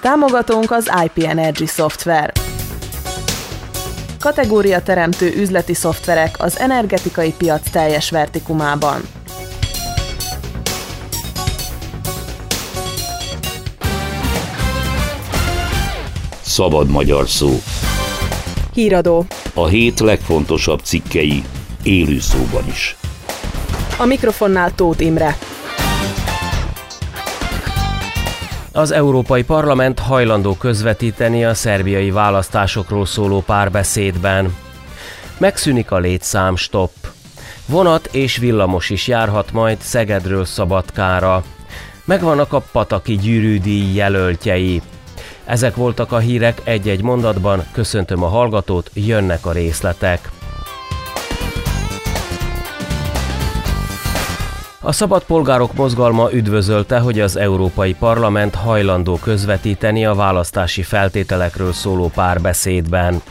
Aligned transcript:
Támogatónk 0.00 0.70
az 0.70 0.90
IP 1.04 1.24
Energy 1.24 1.66
Software. 1.66 2.32
Kategória 4.20 4.82
teremtő 4.82 5.32
üzleti 5.36 5.74
szoftverek 5.74 6.34
az 6.38 6.58
energetikai 6.58 7.32
piac 7.38 7.70
teljes 7.70 8.10
vertikumában. 8.10 9.00
Szabad 16.40 16.88
magyar 16.88 17.28
szó. 17.28 17.50
Híradó. 18.74 19.26
A 19.54 19.66
hét 19.66 20.00
legfontosabb 20.00 20.80
cikkei 20.80 21.42
élő 21.82 22.20
szóban 22.20 22.66
is. 22.66 22.96
A 23.98 24.04
mikrofonnál 24.04 24.74
Tóth 24.74 25.02
Imre. 25.02 25.36
Az 28.72 28.90
Európai 28.90 29.44
Parlament 29.44 29.98
hajlandó 29.98 30.54
közvetíteni 30.54 31.44
a 31.44 31.54
szerbiai 31.54 32.10
választásokról 32.10 33.06
szóló 33.06 33.42
párbeszédben. 33.46 34.56
Megszűnik 35.38 35.90
a 35.90 35.98
létszám 35.98 36.56
stop. 36.56 36.90
Vonat 37.66 38.08
és 38.12 38.36
villamos 38.36 38.90
is 38.90 39.06
járhat 39.06 39.52
majd 39.52 39.80
Szegedről 39.80 40.44
Szabadkára. 40.44 41.44
Megvannak 42.04 42.52
a 42.52 42.62
Pataki 42.72 43.16
gyűrűdíj 43.16 43.94
jelöltjei. 43.94 44.82
Ezek 45.44 45.74
voltak 45.74 46.12
a 46.12 46.18
hírek 46.18 46.60
egy-egy 46.64 47.02
mondatban, 47.02 47.64
köszöntöm 47.72 48.22
a 48.22 48.28
hallgatót, 48.28 48.90
jönnek 48.94 49.46
a 49.46 49.52
részletek. 49.52 50.30
A 54.88 54.92
szabad 54.92 55.22
polgárok 55.22 55.74
mozgalma 55.74 56.32
üdvözölte, 56.32 56.98
hogy 56.98 57.20
az 57.20 57.36
Európai 57.36 57.94
Parlament 57.94 58.54
hajlandó 58.54 59.16
közvetíteni 59.16 60.06
a 60.06 60.14
választási 60.14 60.82
feltételekről 60.82 61.72
szóló 61.72 62.10
párbeszédben. 62.14 63.22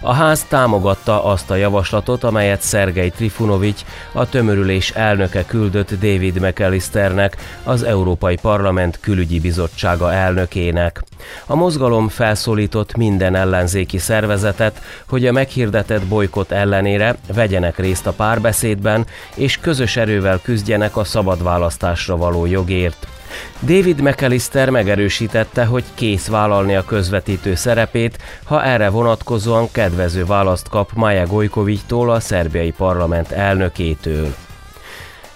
A 0.00 0.12
ház 0.12 0.44
támogatta 0.48 1.24
azt 1.24 1.50
a 1.50 1.54
javaslatot, 1.54 2.24
amelyet 2.24 2.60
Szergei 2.60 3.10
Trifunovics, 3.10 3.80
a 4.12 4.28
tömörülés 4.28 4.90
elnöke 4.90 5.44
küldött 5.44 5.90
David 5.90 6.40
McAllisternek, 6.40 7.36
az 7.64 7.82
Európai 7.82 8.36
Parlament 8.36 8.98
külügyi 9.00 9.40
bizottsága 9.40 10.12
elnökének. 10.12 11.02
A 11.46 11.54
mozgalom 11.54 12.08
felszólított 12.08 12.96
minden 12.96 13.34
ellenzéki 13.34 13.98
szervezetet, 13.98 14.80
hogy 15.08 15.26
a 15.26 15.32
meghirdetett 15.32 16.02
bolykot 16.02 16.52
ellenére 16.52 17.16
vegyenek 17.34 17.78
részt 17.78 18.06
a 18.06 18.12
párbeszédben, 18.12 19.06
és 19.34 19.58
közös 19.58 19.96
erővel 19.96 20.40
küzdjenek 20.42 20.96
a 20.96 21.04
szabad 21.06 21.42
választásra 21.42 22.16
való 22.16 22.46
jogért. 22.46 23.06
David 23.60 24.00
McAllister 24.00 24.70
megerősítette, 24.70 25.64
hogy 25.64 25.84
kész 25.94 26.26
vállalni 26.26 26.76
a 26.76 26.84
közvetítő 26.84 27.54
szerepét, 27.54 28.18
ha 28.44 28.64
erre 28.64 28.88
vonatkozóan 28.88 29.68
kedvező 29.72 30.26
választ 30.26 30.68
kap 30.68 30.90
Maja 30.94 31.26
Gojkovic-tól, 31.26 32.10
a 32.10 32.20
szerbiai 32.20 32.70
parlament 32.70 33.30
elnökétől. 33.30 34.34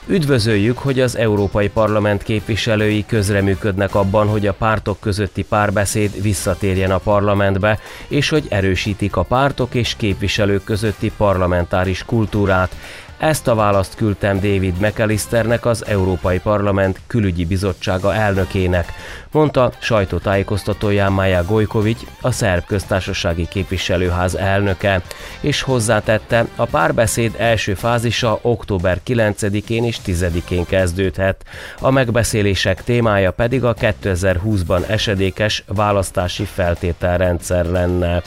Üdvözöljük, 0.07 0.79
hogy 0.79 1.01
az 1.01 1.17
Európai 1.17 1.69
Parlament 1.69 2.23
képviselői 2.23 3.05
közreműködnek 3.07 3.95
abban, 3.95 4.29
hogy 4.29 4.47
a 4.47 4.53
pártok 4.53 5.01
közötti 5.01 5.43
párbeszéd 5.45 6.23
visszatérjen 6.23 6.91
a 6.91 6.99
parlamentbe, 6.99 7.79
és 8.09 8.29
hogy 8.29 8.47
erősítik 8.49 9.17
a 9.17 9.23
pártok 9.23 9.75
és 9.75 9.95
képviselők 9.97 10.65
közötti 10.65 11.13
parlamentáris 11.17 12.05
kultúrát. 12.05 12.77
Ezt 13.21 13.49
a 13.49 13.55
választ 13.55 13.95
küldtem 13.95 14.41
David 14.41 14.79
McAllisternek, 14.81 15.67
az 15.67 15.87
Európai 15.87 16.39
Parlament 16.39 17.01
külügyi 17.07 17.47
bizottsága 17.47 18.15
elnökének, 18.15 18.93
mondta 19.31 19.73
sajtótájékoztatóján 19.79 21.13
Maja 21.13 21.45
Gojkovic, 21.45 22.03
a 22.21 22.31
szerb 22.31 22.65
köztársasági 22.65 23.49
képviselőház 23.49 24.35
elnöke, 24.35 25.03
és 25.41 25.63
hozzátette, 25.63 26.47
a 26.57 26.65
párbeszéd 26.65 27.35
első 27.39 27.75
fázisa 27.75 28.39
október 28.43 29.01
9-én 29.07 29.85
és 29.85 29.99
10-én 30.07 30.65
kezdődhet. 30.65 31.45
A 31.81 31.91
megbeszélések 31.91 32.85
témája 32.85 33.31
pedig 33.31 33.65
a 33.65 33.75
2020-ban 33.75 34.89
esedékes 34.89 35.65
választási 35.67 36.45
feltételrendszer 36.45 37.65
lenne. 37.65 38.23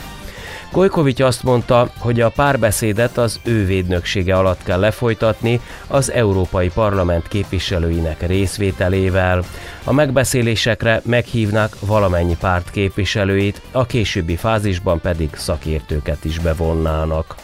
Gojkovics 0.74 1.20
azt 1.20 1.44
mondta, 1.44 1.90
hogy 1.98 2.22
a 2.22 2.30
párbeszédet 2.30 3.18
az 3.18 3.40
ő 3.44 3.66
védnöksége 3.66 4.36
alatt 4.36 4.64
kell 4.64 4.80
lefolytatni 4.80 5.60
az 5.88 6.12
Európai 6.12 6.70
Parlament 6.70 7.28
képviselőinek 7.28 8.28
részvételével. 8.28 9.44
A 9.84 9.94
megbeszélésekre 9.94 11.02
meghívnak 11.06 11.78
valamennyi 11.80 12.38
párt 12.40 12.72
képviselőit, 12.72 13.62
a 13.72 13.86
későbbi 13.86 14.36
fázisban 14.36 15.02
pedig 15.02 15.30
szakértőket 15.36 16.26
is 16.26 16.40
bevonnának. 16.40 17.36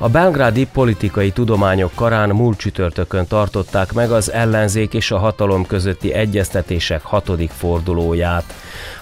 A 0.00 0.08
belgrádi 0.08 0.66
politikai 0.72 1.30
tudományok 1.30 1.90
karán 1.94 2.28
múlt 2.28 2.58
csütörtökön 2.58 3.26
tartották 3.26 3.92
meg 3.92 4.10
az 4.10 4.32
ellenzék 4.32 4.94
és 4.94 5.10
a 5.10 5.18
hatalom 5.18 5.66
közötti 5.66 6.12
egyeztetések 6.12 7.02
hatodik 7.02 7.50
fordulóját. 7.50 8.44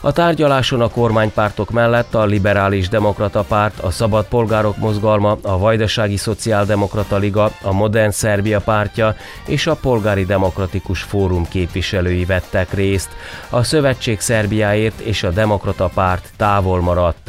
A 0.00 0.12
tárgyaláson 0.12 0.80
a 0.80 0.88
kormánypártok 0.88 1.70
mellett 1.70 2.14
a 2.14 2.24
Liberális 2.24 2.88
Demokrata 2.88 3.42
Párt, 3.42 3.78
a 3.78 3.90
Szabad 3.90 4.26
Polgárok 4.26 4.76
Mozgalma, 4.76 5.36
a 5.42 5.58
Vajdasági 5.58 6.16
Szociáldemokrata 6.16 7.16
Liga, 7.16 7.50
a 7.62 7.72
Modern 7.72 8.10
Szerbia 8.10 8.60
pártja 8.60 9.16
és 9.46 9.66
a 9.66 9.74
Polgári 9.74 10.24
Demokratikus 10.24 11.02
Fórum 11.02 11.48
képviselői 11.48 12.24
vettek 12.24 12.72
részt. 12.72 13.08
A 13.50 13.62
Szövetség 13.62 14.20
Szerbiáért 14.20 15.00
és 15.00 15.22
a 15.22 15.30
Demokrata 15.30 15.90
Párt 15.94 16.28
távol 16.36 16.80
maradt. 16.80 17.25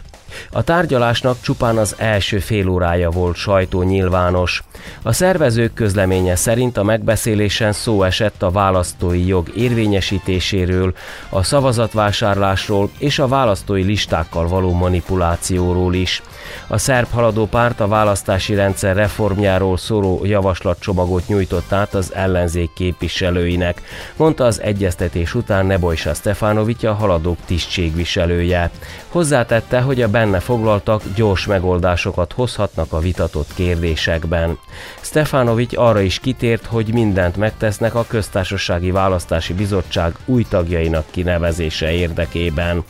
A 0.52 0.64
tárgyalásnak 0.64 1.42
csupán 1.42 1.78
az 1.78 1.96
első 1.98 2.40
fél 2.40 2.70
órája 2.70 3.10
volt 3.10 3.36
sajtó 3.36 3.84
nyilvános. 3.84 4.64
A 5.02 5.14
szervezők 5.14 5.74
közleménye 5.74 6.36
szerint 6.36 6.78
a 6.78 6.84
megbeszélésen 6.84 7.72
szó 7.72 8.04
esett 8.04 8.44
a 8.44 8.52
választói 8.52 9.28
jog 9.28 9.52
érvényesítéséről, 9.56 10.94
a 11.30 11.44
szavazatvásárlásról 11.44 12.90
és 12.98 13.20
a 13.20 13.28
választói 13.28 13.84
listákkal 13.84 14.48
való 14.48 14.74
manipulációról 14.74 15.94
is. 15.94 16.22
A 16.68 16.78
szerb 16.78 17.12
haladó 17.12 17.46
párt 17.46 17.80
a 17.80 17.88
választási 17.88 18.56
rendszer 18.56 18.96
reformjáról 18.96 19.78
szóló 19.78 20.26
javaslatcsomagot 20.26 21.28
nyújtott 21.28 21.72
át 21.72 21.94
az 21.94 22.14
ellenzék 22.14 22.70
képviselőinek, 22.74 23.82
mondta 24.16 24.46
az 24.46 24.62
egyeztetés 24.62 25.36
után 25.36 25.66
Nebojsa 25.66 26.14
Stefanovic 26.14 26.84
a 26.84 26.94
haladók 26.94 27.38
tisztségviselője. 27.46 28.72
Hozzátette, 29.08 29.80
hogy 29.80 30.02
a 30.02 30.08
benne 30.08 30.37
foglaltak 30.40 31.02
gyors 31.16 31.46
megoldásokat 31.46 32.32
hozhatnak 32.34 32.94
a 32.94 33.00
vitatott 33.00 33.54
kérdésekben. 33.56 34.58
Stefanovics 35.02 35.76
arra 35.76 36.00
is 36.00 36.20
kitért, 36.20 36.66
hogy 36.66 36.94
mindent 36.94 37.38
megtesznek 37.38 37.96
a 37.96 38.06
köztársasági 38.08 38.92
választási 38.92 39.54
bizottság 39.54 40.16
új 40.26 40.46
tagjainak 40.50 41.06
kinevezése 41.12 41.92
érdekében. 41.92 42.84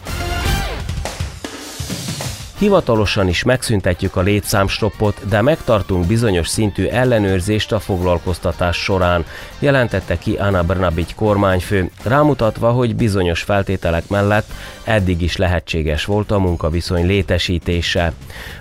Hivatalosan 2.57 3.27
is 3.27 3.43
megszüntetjük 3.43 4.15
a 4.15 4.21
létszámstoppot, 4.21 5.27
de 5.27 5.41
megtartunk 5.41 6.05
bizonyos 6.05 6.47
szintű 6.47 6.85
ellenőrzést 6.85 7.71
a 7.71 7.79
foglalkoztatás 7.79 8.77
során, 8.77 9.25
jelentette 9.59 10.17
ki 10.17 10.35
Anna 10.35 10.63
Brnabic 10.63 11.15
kormányfő, 11.15 11.89
rámutatva, 12.03 12.71
hogy 12.71 12.95
bizonyos 12.95 13.41
feltételek 13.41 14.07
mellett 14.07 14.49
eddig 14.83 15.21
is 15.21 15.35
lehetséges 15.35 16.05
volt 16.05 16.31
a 16.31 16.39
munkaviszony 16.39 17.05
létesítése. 17.05 18.13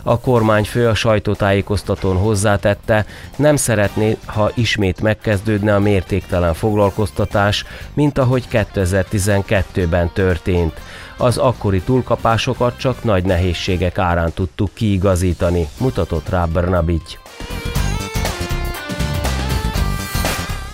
A 0.03 0.21
kormányfő 0.21 0.89
a 0.89 0.95
sajtótájékoztatón 0.95 2.17
hozzátette, 2.17 3.07
nem 3.37 3.57
szeretné, 3.57 4.17
ha 4.25 4.51
ismét 4.55 5.01
megkezdődne 5.01 5.75
a 5.75 5.81
mértéktelen 5.81 6.55
foglalkoztatás, 6.55 7.65
mint 7.95 8.19
ahogy 8.19 8.45
2012-ben 8.53 10.11
történt. 10.13 10.81
Az 11.19 11.39
akkori 11.39 11.81
túlkapásokat 11.81 12.79
csak 12.79 13.05
nagy 13.05 13.25
nehézségek 13.25 13.99
árán 13.99 14.33
tudtuk 14.33 14.71
kiigazítani, 14.75 15.69
mutatott 15.81 16.29
rá 16.29 16.45
Brnabic. 16.45 17.19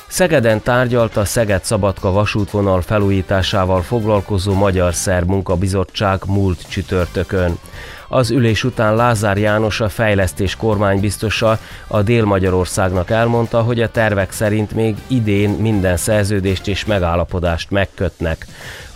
Szegeden 0.06 0.62
tárgyalt 0.62 1.17
a 1.17 1.25
Szeged-Szabadka 1.25 2.11
vasútvonal 2.11 2.81
felújításával 2.81 3.83
foglalkozó 3.83 4.55
Magyar-Szerb 4.55 5.29
Munkabizottság 5.29 6.23
múlt 6.27 6.69
csütörtökön. 6.69 7.59
Az 8.09 8.31
ülés 8.31 8.65
után 8.65 8.97
Lázár 8.97 9.39
János 9.39 9.81
a 9.81 9.89
fejlesztés 9.89 10.56
kormánybiztosa 10.56 11.59
a 11.87 12.03
Dél-Magyarországnak 12.03 13.11
elmondta, 13.11 13.61
hogy 13.62 13.81
a 13.81 13.91
tervek 13.91 14.33
szerint 14.33 14.73
még 14.73 14.97
idén 15.06 15.50
minden 15.50 15.97
szerződést 15.97 16.69
és 16.69 16.85
megállapodást 16.85 17.71
megkötnek. 17.71 18.47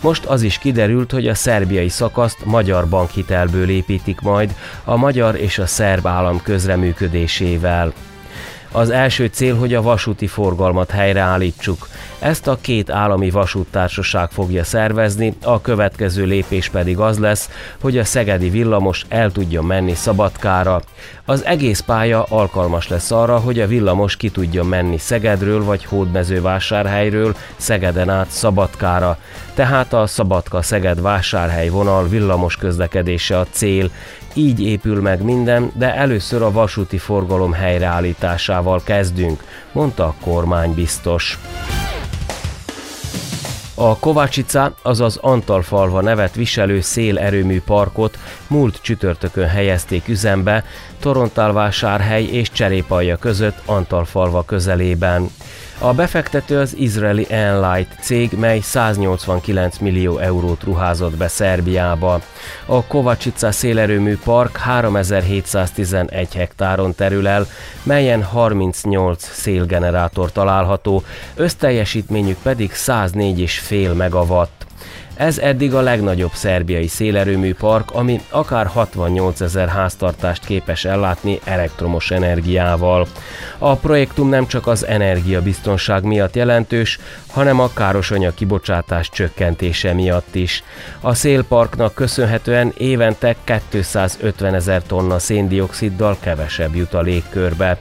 Most 0.01 0.25
az 0.25 0.41
is 0.41 0.57
kiderült, 0.57 1.11
hogy 1.11 1.27
a 1.27 1.35
szerbiai 1.35 1.89
szakaszt 1.89 2.45
magyar 2.45 2.87
bankhitelből 2.87 3.69
építik 3.69 4.19
majd 4.19 4.55
a 4.83 4.95
magyar 4.95 5.35
és 5.35 5.57
a 5.57 5.65
szerb 5.65 6.07
állam 6.07 6.41
közreműködésével. 6.41 7.93
Az 8.77 8.89
első 8.89 9.25
cél, 9.25 9.55
hogy 9.55 9.73
a 9.73 9.81
vasúti 9.81 10.27
forgalmat 10.27 10.91
helyreállítsuk. 10.91 11.87
Ezt 12.19 12.47
a 12.47 12.57
két 12.61 12.89
állami 12.89 13.29
vasúttársaság 13.29 14.29
fogja 14.29 14.63
szervezni, 14.63 15.33
a 15.43 15.61
következő 15.61 16.25
lépés 16.25 16.69
pedig 16.69 16.97
az 16.97 17.19
lesz, 17.19 17.49
hogy 17.81 17.97
a 17.97 18.03
szegedi 18.03 18.49
villamos 18.49 19.05
el 19.09 19.31
tudja 19.31 19.61
menni 19.61 19.93
Szabadkára. 19.93 20.81
Az 21.25 21.45
egész 21.45 21.79
pálya 21.79 22.23
alkalmas 22.23 22.87
lesz 22.87 23.11
arra, 23.11 23.37
hogy 23.37 23.59
a 23.59 23.67
villamos 23.67 24.17
ki 24.17 24.29
tudja 24.29 24.63
menni 24.63 24.97
Szegedről 24.97 25.63
vagy 25.63 25.85
Hódmezővásárhelyről 25.85 27.35
Szegeden 27.55 28.09
át 28.09 28.29
Szabadkára. 28.29 29.17
Tehát 29.53 29.93
a 29.93 30.07
Szabadka-Szeged 30.07 31.01
vásárhely 31.01 31.69
vonal 31.69 32.07
villamos 32.07 32.55
közlekedése 32.55 33.39
a 33.39 33.45
cél. 33.51 33.89
Így 34.33 34.59
épül 34.59 35.01
meg 35.01 35.23
minden, 35.23 35.71
de 35.75 35.95
először 35.95 36.41
a 36.41 36.51
vasúti 36.51 36.97
forgalom 36.97 37.51
helyreállításával 37.51 38.66
kezdünk, 38.83 39.43
mondta 39.71 40.05
a 40.05 40.15
kormány 40.23 40.73
biztos. 40.73 41.39
A 43.79 43.97
Kovácsica, 43.97 44.75
azaz 44.81 45.17
Antalfalva 45.17 46.01
nevet 46.01 46.35
viselő 46.35 46.81
szélerőmű 46.81 47.61
parkot 47.61 48.17
múlt 48.47 48.79
csütörtökön 48.81 49.47
helyezték 49.47 50.07
üzembe 50.07 50.63
Torontálvásárhely 50.99 52.23
és 52.23 52.51
Cserépalja 52.51 53.17
között 53.17 53.61
Antalfalva 53.65 54.43
közelében. 54.45 55.29
A 55.79 55.93
befektető 55.93 56.59
az 56.59 56.75
izraeli 56.77 57.25
Enlight 57.29 57.91
cég, 57.99 58.31
mely 58.31 58.59
189 58.59 59.77
millió 59.77 60.17
eurót 60.17 60.63
ruházott 60.63 61.17
be 61.17 61.27
Szerbiába. 61.27 62.21
A 62.65 62.83
Kovacica 62.83 63.51
szélerőmű 63.51 64.17
park 64.23 64.57
3711 64.57 66.33
hektáron 66.33 66.95
terül 66.95 67.27
el, 67.27 67.47
melyen 67.83 68.23
38 68.23 69.29
szélgenerátor 69.31 70.31
található, 70.31 71.03
összteljesítményük 71.35 72.37
pedig 72.41 72.71
104,5 72.73 73.95
megawatt. 73.95 74.66
Ez 75.17 75.37
eddig 75.37 75.73
a 75.73 75.81
legnagyobb 75.81 76.31
szerbiai 76.33 76.87
szélerőmű 76.87 77.53
park, 77.53 77.91
ami 77.91 78.21
akár 78.29 78.65
68 78.65 79.41
ezer 79.41 79.67
háztartást 79.67 80.45
képes 80.45 80.85
ellátni 80.85 81.39
elektromos 81.43 82.11
energiával. 82.11 83.07
A 83.57 83.75
projektum 83.75 84.29
nem 84.29 84.47
csak 84.47 84.67
az 84.67 84.85
energiabiztonság 84.85 86.03
miatt 86.03 86.35
jelentős, 86.35 86.99
hanem 87.31 87.59
a 87.59 87.73
károsanyag 87.73 88.33
kibocsátás 88.33 89.09
csökkentése 89.09 89.93
miatt 89.93 90.35
is. 90.35 90.63
A 91.01 91.13
szélparknak 91.13 91.93
köszönhetően 91.93 92.73
évente 92.77 93.35
250 93.43 94.53
ezer 94.53 94.83
tonna 94.83 95.19
széndioksziddal 95.19 96.17
kevesebb 96.19 96.75
jut 96.75 96.93
a 96.93 97.01
légkörbe. 97.01 97.77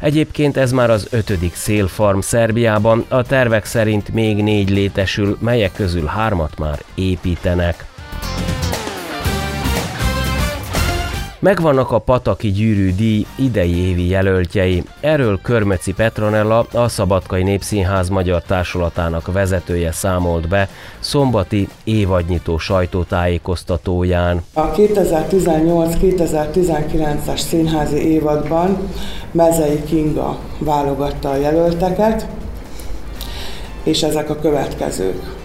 Egyébként 0.00 0.56
ez 0.56 0.72
már 0.72 0.90
az 0.90 1.06
ötödik 1.10 1.54
szélfarm 1.54 2.18
Szerbiában, 2.18 3.04
a 3.08 3.22
tervek 3.22 3.64
szerint 3.64 4.08
még 4.08 4.42
négy 4.42 4.70
létesül, 4.70 5.36
melyek 5.40 5.72
közül 5.72 6.06
hármat 6.34 6.58
már 6.58 6.78
építenek. 6.94 7.86
Megvannak 11.38 11.90
a 11.90 11.98
Pataki 11.98 12.50
Gyűrű 12.50 12.94
díj 12.94 13.26
idei 13.36 13.88
évi 13.88 14.08
jelöltjei. 14.08 14.82
Erről 15.00 15.40
Körmeci 15.42 15.92
Petronella, 15.92 16.66
a 16.72 16.88
Szabadkai 16.88 17.42
Népszínház 17.42 18.08
Magyar 18.08 18.42
Társulatának 18.42 19.32
vezetője 19.32 19.92
számolt 19.92 20.48
be 20.48 20.68
szombati 21.00 21.68
évadnyitó 21.84 22.58
sajtótájékoztatóján. 22.58 24.42
A 24.52 24.70
2018-2019-es 24.70 27.38
színházi 27.38 28.12
évadban 28.12 28.78
Mezei 29.32 29.82
Kinga 29.84 30.38
válogatta 30.58 31.30
a 31.30 31.36
jelölteket, 31.36 32.26
és 33.82 34.02
ezek 34.02 34.30
a 34.30 34.36
következők. 34.36 35.43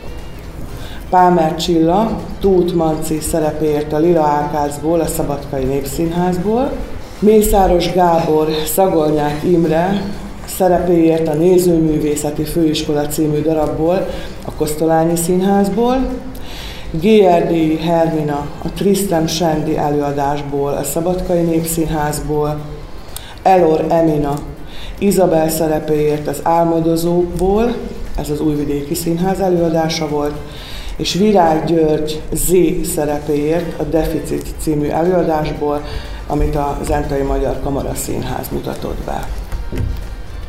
Pámer 1.09 1.55
Csilla, 1.55 2.19
Tóth 2.39 2.73
Manci 2.73 3.19
szerepéért 3.19 3.93
a 3.93 3.97
Lila 3.97 4.23
Ákászból, 4.23 4.99
a 4.99 5.05
Szabadkai 5.05 5.63
Népszínházból, 5.63 6.71
Mészáros 7.19 7.93
Gábor, 7.93 8.47
Szagolnyák 8.73 9.43
Imre 9.43 10.01
szerepéért 10.45 11.27
a 11.27 11.33
Nézőművészeti 11.33 12.43
Főiskola 12.43 13.07
című 13.07 13.41
darabból, 13.41 14.07
a 14.45 14.51
Kosztolányi 14.51 15.15
Színházból, 15.15 15.95
GRD 16.91 17.79
Hermina 17.81 18.47
a 18.63 18.69
Tristem 18.75 19.27
Sendi 19.27 19.77
előadásból, 19.77 20.71
a 20.71 20.83
Szabadkai 20.83 21.41
Népszínházból, 21.41 22.59
Elor 23.43 23.85
Emina 23.89 24.33
Izabel 24.97 25.49
szerepéért 25.49 26.27
az 26.27 26.39
Álmodozókból, 26.43 27.75
ez 28.19 28.29
az 28.29 28.39
Újvidéki 28.39 28.93
Színház 28.93 29.39
előadása 29.39 30.07
volt, 30.07 30.33
és 30.99 31.13
Virág 31.13 31.65
György 31.65 32.21
Z 32.31 32.51
szerepéért 32.93 33.79
a 33.79 33.83
Deficit 33.83 34.45
című 34.59 34.87
előadásból, 34.87 35.83
amit 36.27 36.55
a 36.55 36.77
Zentai 36.83 37.21
Magyar 37.21 37.59
Kamara 37.63 37.95
Színház 37.95 38.49
mutatott 38.51 38.97
be. 39.05 39.27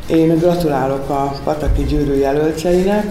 Én 0.07 0.39
gratulálok 0.39 1.11
a 1.11 1.35
Pataki 1.45 1.85
Gyűrű 1.85 2.15
jelöltjeinek, 2.15 3.07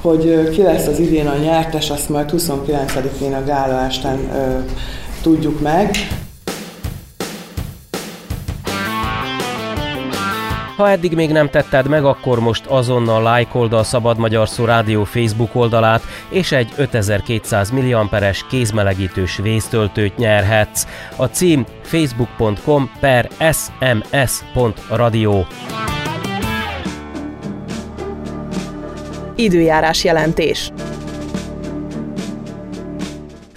hogy 0.00 0.50
ki 0.50 0.62
lesz 0.62 0.86
az 0.86 0.98
idén 0.98 1.26
a 1.26 1.36
nyertes, 1.36 1.90
azt 1.90 2.08
majd 2.08 2.30
29-én 2.36 3.34
a 3.34 3.44
gála 3.44 3.84
esten 3.84 4.18
ö, 4.34 4.58
tudjuk 5.22 5.60
meg. 5.60 5.90
Ha 10.78 10.90
eddig 10.90 11.14
még 11.14 11.30
nem 11.30 11.50
tetted 11.50 11.88
meg, 11.88 12.04
akkor 12.04 12.40
most 12.40 12.66
azonnal 12.66 13.22
lájkold 13.22 13.72
a 13.72 13.82
Szabad 13.82 14.18
Magyar 14.18 14.48
Szó 14.48 14.64
Rádió 14.64 15.04
Facebook 15.04 15.54
oldalát, 15.54 16.02
és 16.28 16.52
egy 16.52 16.72
5200 16.76 17.70
milliamperes 17.70 18.44
kézmelegítős 18.48 19.36
vésztöltőt 19.36 20.16
nyerhetsz. 20.16 20.86
A 21.16 21.24
cím 21.24 21.66
facebook.com 21.82 22.90
per 23.00 23.28
sms.radio. 23.52 25.44
Időjárás 29.36 30.04
jelentés. 30.04 30.70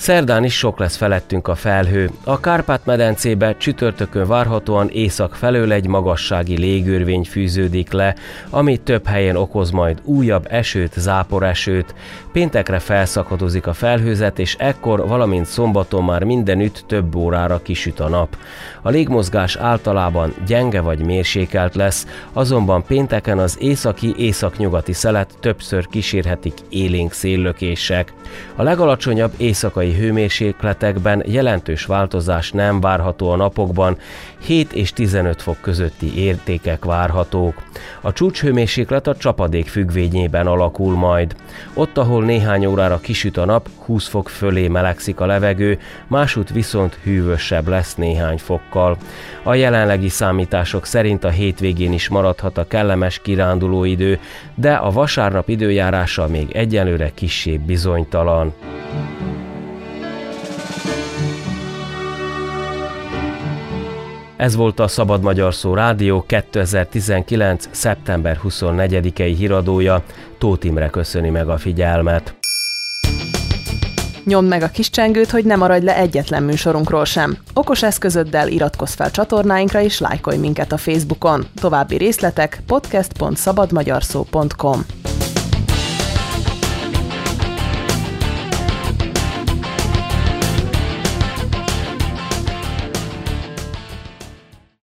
Szerdán 0.01 0.44
is 0.44 0.57
sok 0.57 0.80
lesz 0.80 0.95
felettünk 0.95 1.48
a 1.48 1.56
felhő. 1.56 2.09
A 2.24 2.39
Kárpát-medencébe 2.39 3.57
csütörtökön 3.57 4.27
várhatóan 4.27 4.89
észak 4.89 5.36
felől 5.36 5.71
egy 5.71 5.88
magassági 5.88 6.57
légörvény 6.57 7.24
fűződik 7.24 7.92
le, 7.92 8.15
ami 8.50 8.77
több 8.77 9.06
helyen 9.06 9.36
okoz 9.36 9.71
majd 9.71 10.01
újabb 10.03 10.48
esőt, 10.50 10.94
záporesőt. 10.98 11.95
Péntekre 12.31 12.80
felszakadozik 12.80 13.68
a 13.68 13.74
felhőzet, 13.74 14.40
és 14.40 14.56
ekkor, 14.59 15.07
valamint 15.07 15.45
szombaton 15.45 16.04
már 16.04 16.23
mindenütt 16.23 16.83
több 16.87 17.16
órára 17.16 17.61
kisüt 17.61 17.99
a 17.99 18.09
nap. 18.09 18.37
A 18.81 18.90
légmozgás 18.90 19.56
általában 19.56 20.33
gyenge 20.45 20.81
vagy 20.81 21.06
mérsékelt 21.06 21.75
lesz, 21.75 22.07
azonban 22.33 22.83
pénteken 22.83 23.40
az 23.40 23.57
északi-északnyugati 23.59 24.94
szelet 24.94 25.30
többször 25.40 25.87
kísérhetik 25.87 26.54
élénk 26.69 27.14
széllökések. 27.14 28.14
A 28.56 28.64
legalacsonyabb 28.64 29.31
éjszakai 29.37 29.91
hőmérsékletekben 29.94 31.24
jelentős 31.26 31.86
változás 31.86 32.52
nem 32.52 32.80
várható 32.80 33.30
a 33.30 33.36
napokban, 33.36 33.98
7 34.45 34.74
és 34.74 34.94
15 34.94 35.42
fok 35.42 35.57
közötti 35.62 36.18
értékek 36.19 36.86
várhatók. 36.86 37.62
A 38.02 38.14
csúcshőmérséklet 38.14 39.07
a 39.07 39.16
csapadék 39.16 39.68
függvényében 39.68 40.48
alakul 40.48 40.95
majd. 40.95 41.36
Ott, 41.74 41.98
ahol 41.98 42.24
néhány 42.24 42.66
órára 42.66 43.00
kisüt 43.00 43.38
a 43.38 43.45
nap, 43.45 43.69
20 43.86 44.07
fok 44.07 44.30
fölé 44.30 44.68
melegszik 44.68 45.19
a 45.19 45.26
levegő, 45.26 45.80
másút 46.07 46.50
viszont 46.50 46.98
hűvösebb 47.04 47.68
lesz 47.68 47.95
néhány 47.95 48.38
fokkal. 48.38 48.98
A 49.44 49.54
jelenlegi 49.54 50.10
számítások 50.10 50.86
szerint 50.86 51.24
a 51.24 51.30
hétvégén 51.30 51.94
is 51.94 52.10
maradhat 52.10 52.57
a 52.57 52.68
kellemes 52.68 53.19
kiránduló 53.19 53.83
idő, 53.83 54.19
de 54.56 54.74
a 54.74 54.92
vasárnap 54.92 55.50
időjárása 55.50 56.28
még 56.28 56.52
egyelőre 56.52 57.12
kisebb 57.14 57.62
bizonytalan. 57.62 58.54
Ez 64.42 64.56
volt 64.56 64.80
a 64.80 64.88
Szabad 64.88 65.21
Magyar 65.21 65.54
Szó 65.54 65.74
Rádió 65.74 66.24
2019. 66.28 67.68
szeptember 67.71 68.40
24-i 68.44 69.33
híradója. 69.38 70.04
Tóth 70.38 70.66
Imre 70.66 70.90
köszöni 70.90 71.30
meg 71.30 71.50
a 71.50 71.57
figyelmet. 71.57 72.36
Nyomd 74.24 74.48
meg 74.48 74.62
a 74.62 74.68
kis 74.68 74.90
csengőt, 74.90 75.30
hogy 75.30 75.45
ne 75.45 75.56
maradj 75.56 75.86
le 75.86 75.95
egyetlen 75.95 76.44
műsorunkról 76.44 77.06
sem. 77.06 77.38
Okos 77.54 77.83
eszközöddel 77.83 78.48
iratkozz 78.48 78.94
fel 78.94 79.12
csatornáinkra 79.12 79.81
és 79.81 80.00
lájkolj 80.00 80.38
minket 80.38 80.71
a 80.71 80.78
Facebookon. 80.78 81.45
További 81.56 81.98
részletek 81.98 82.62
podcast.szabadmagyarszó.com 82.68 84.86